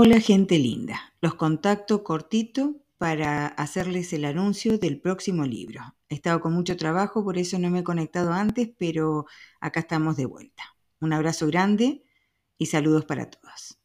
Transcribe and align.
Hola 0.00 0.20
gente 0.20 0.60
linda, 0.60 1.12
los 1.20 1.34
contacto 1.34 2.04
cortito 2.04 2.76
para 2.98 3.48
hacerles 3.48 4.12
el 4.12 4.26
anuncio 4.26 4.78
del 4.78 5.00
próximo 5.00 5.44
libro. 5.44 5.96
He 6.08 6.14
estado 6.14 6.40
con 6.40 6.52
mucho 6.52 6.76
trabajo, 6.76 7.24
por 7.24 7.36
eso 7.36 7.58
no 7.58 7.68
me 7.68 7.80
he 7.80 7.82
conectado 7.82 8.32
antes, 8.32 8.70
pero 8.78 9.26
acá 9.58 9.80
estamos 9.80 10.16
de 10.16 10.26
vuelta. 10.26 10.62
Un 11.00 11.14
abrazo 11.14 11.48
grande 11.48 12.04
y 12.58 12.66
saludos 12.66 13.06
para 13.06 13.28
todos. 13.28 13.77